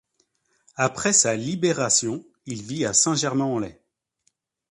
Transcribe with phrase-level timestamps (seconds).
[0.77, 3.77] Après sa libération, il vit à Saint-Germain-en-Laye.